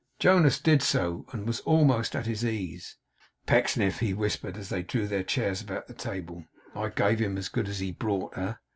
Jonas 0.17 0.57
did 0.59 0.81
so, 0.81 1.27
and 1.31 1.45
was 1.45 1.59
almost 1.59 2.15
at 2.15 2.25
his 2.25 2.43
ease. 2.43 2.95
'Pecksniff,' 3.45 3.99
he 3.99 4.15
whispered, 4.15 4.57
as 4.57 4.69
they 4.69 4.81
drew 4.81 5.07
their 5.07 5.21
chairs 5.21 5.61
about 5.61 5.85
the 5.87 5.93
table; 5.93 6.43
'I 6.73 6.89
gave 6.89 7.19
him 7.19 7.37
as 7.37 7.49
good 7.49 7.69
as 7.69 7.81
he 7.81 7.91
brought, 7.91 8.35
eh? 8.35 8.55